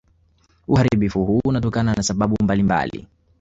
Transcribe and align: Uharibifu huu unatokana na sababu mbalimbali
Uharibifu 0.67 1.25
huu 1.25 1.39
unatokana 1.45 1.93
na 1.93 2.03
sababu 2.03 2.35
mbalimbali 2.43 3.07